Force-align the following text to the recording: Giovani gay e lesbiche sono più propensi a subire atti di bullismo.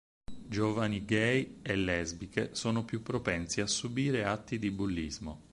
Giovani 0.47 1.05
gay 1.05 1.57
e 1.61 1.75
lesbiche 1.75 2.55
sono 2.55 2.83
più 2.83 3.03
propensi 3.03 3.61
a 3.61 3.67
subire 3.67 4.25
atti 4.25 4.57
di 4.57 4.71
bullismo. 4.71 5.41